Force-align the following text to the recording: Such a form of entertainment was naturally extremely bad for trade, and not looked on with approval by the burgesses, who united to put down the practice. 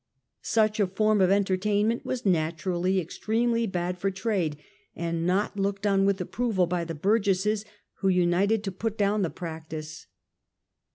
Such 0.41 0.79
a 0.79 0.87
form 0.87 1.21
of 1.21 1.29
entertainment 1.29 2.03
was 2.03 2.25
naturally 2.25 2.99
extremely 2.99 3.67
bad 3.67 3.99
for 3.99 4.09
trade, 4.09 4.57
and 4.95 5.27
not 5.27 5.59
looked 5.59 5.85
on 5.85 6.05
with 6.05 6.19
approval 6.19 6.65
by 6.65 6.85
the 6.85 6.95
burgesses, 6.95 7.65
who 7.99 8.07
united 8.09 8.63
to 8.63 8.71
put 8.71 8.97
down 8.97 9.21
the 9.21 9.29
practice. 9.29 10.07